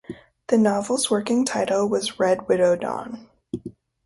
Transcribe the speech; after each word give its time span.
The 0.47 0.57
novel's 0.57 1.11
working 1.11 1.45
title 1.45 1.87
was 1.87 2.19
"Red 2.19 2.47
Widow 2.47 2.75
Dawn". 2.75 3.29